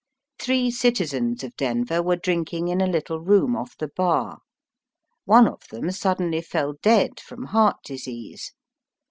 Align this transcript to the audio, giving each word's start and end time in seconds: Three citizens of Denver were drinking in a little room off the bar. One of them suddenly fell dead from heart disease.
Three 0.39 0.71
citizens 0.71 1.43
of 1.43 1.55
Denver 1.57 2.01
were 2.01 2.15
drinking 2.15 2.69
in 2.69 2.81
a 2.81 2.87
little 2.87 3.19
room 3.19 3.55
off 3.55 3.77
the 3.77 3.87
bar. 3.87 4.39
One 5.25 5.47
of 5.47 5.61
them 5.69 5.91
suddenly 5.91 6.41
fell 6.41 6.73
dead 6.81 7.19
from 7.19 7.43
heart 7.43 7.77
disease. 7.85 8.51